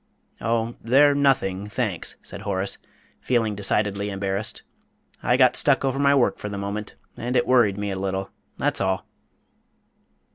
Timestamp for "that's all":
8.57-9.05